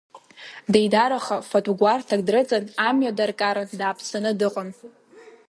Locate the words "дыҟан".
4.39-4.69